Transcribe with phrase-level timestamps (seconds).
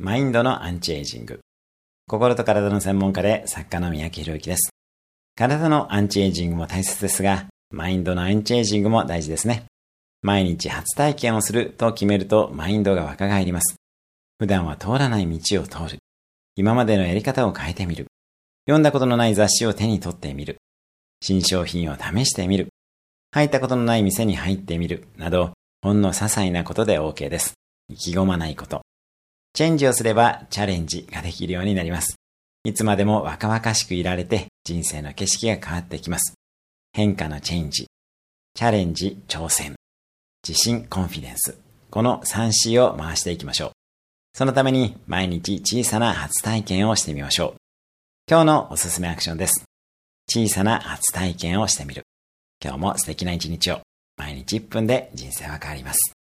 [0.00, 1.40] マインドのアンチエイジング。
[2.08, 4.70] 心と体の専門家で作家の三宅博之です。
[5.34, 9.64] 体のアンチエイジングも大切ですが、マインドのアンチエイジングも大事ですね。
[10.22, 13.74] 毎日初体験をすると決めるとマインドが若返ります。
[14.38, 15.98] 普段は通らない道を通る。
[16.54, 18.06] 今までのやり方を変えてみる。
[18.68, 20.58] 読んだことのない雑誌を手に取ってみる。
[21.22, 22.68] 新商品を試してみる。
[23.32, 25.08] 入ったことのない店に入ってみる。
[25.16, 27.54] など、ほんの些細なことで OK です。
[27.88, 28.82] 意気込まないこと。
[29.58, 32.14] チェンジをすればチャレンジができるようになります。
[32.62, 36.34] いつまでも若々しくいられて人生の景色が変わってきます。
[36.92, 37.88] 変化のチェンジ。
[38.54, 39.74] チャレンジ、挑戦。
[40.48, 41.58] 自信、コンフィデンス。
[41.90, 43.70] この 3C を回していきましょう。
[44.34, 47.60] そのために毎日小さな初体験をしてみましょう。
[48.30, 49.64] 今日のおすすめアクションです。
[50.30, 52.04] 小さな初体験をしてみる。
[52.62, 53.80] 今日も素敵な一日を。
[54.16, 56.17] 毎日1分で人生は変わります。